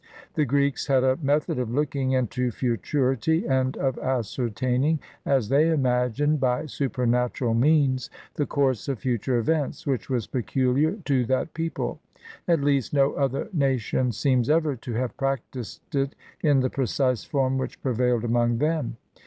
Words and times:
The 0.33 0.45
Greeks 0.45 0.87
had 0.87 1.03
a 1.03 1.15
method 1.17 1.59
of 1.59 1.69
looking 1.69 2.13
into 2.13 2.49
futurity, 2.49 3.45
and 3.45 3.77
of 3.77 3.99
ascertaining, 3.99 4.99
as 5.27 5.49
they 5.49 5.69
imagined, 5.69 6.39
by 6.39 6.65
supernatural 6.65 7.53
means, 7.53 8.09
the 8.33 8.47
course 8.47 8.87
of 8.87 8.97
future 8.97 9.37
events, 9.37 9.85
which 9.85 10.09
was 10.09 10.25
peculiar 10.25 10.93
to 11.05 11.23
that 11.25 11.53
people; 11.53 11.99
at 12.47 12.61
least 12.61 12.95
no 12.95 13.13
other 13.13 13.47
nation 13.53 14.11
seems 14.11 14.49
ever 14.49 14.75
to 14.77 14.93
have 14.93 15.15
practiced 15.17 15.93
it 15.93 16.15
in 16.41 16.61
the 16.61 16.69
precise 16.71 17.23
form 17.23 17.59
which 17.59 17.79
prevailed 17.83 18.23
among 18.23 18.57
them. 18.57 18.97